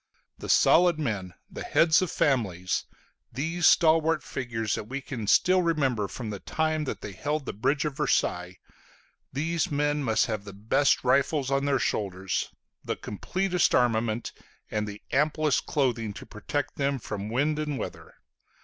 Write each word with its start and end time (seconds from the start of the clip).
The 0.39 0.49
solid 0.49 0.97
men, 0.97 1.35
the 1.47 1.61
heads 1.61 2.01
of 2.01 2.09
families, 2.09 2.85
these 3.31 3.67
stalwart 3.67 4.23
figures 4.23 4.73
that 4.73 4.85
we 4.85 4.99
can 4.99 5.27
still 5.27 5.61
remember 5.61 6.07
from 6.07 6.31
the 6.31 6.39
time 6.39 6.85
that 6.85 7.01
they 7.01 7.11
held 7.11 7.45
the 7.45 7.53
bridge 7.53 7.85
of 7.85 7.97
Versailles, 7.97 8.57
these 9.31 9.69
men 9.69 10.01
must 10.03 10.25
have 10.25 10.43
the 10.43 10.53
best 10.53 11.03
rifles 11.03 11.51
on 11.51 11.65
their 11.65 11.77
shoulders, 11.77 12.49
the 12.83 12.95
completest 12.95 13.75
armament, 13.75 14.31
and 14.71 14.87
the 14.87 15.03
amplest 15.11 15.67
clothing 15.67 16.13
to 16.13 16.25
protect 16.25 16.77
them 16.77 16.97
from 16.97 17.29
wind 17.29 17.59
and 17.59 17.77
weather. 17.77 18.15